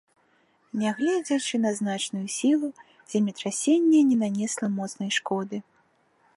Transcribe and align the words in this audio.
Нягледзячы 0.83 1.55
на 1.65 1.71
значную 1.81 2.23
сілу, 2.37 2.69
землетрасенне 3.13 3.99
не 4.09 4.17
нанесла 4.25 4.67
моцнай 4.79 5.11
шкоды. 5.21 5.57